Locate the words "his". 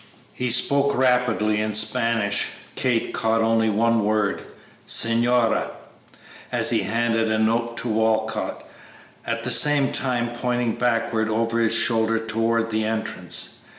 11.59-11.75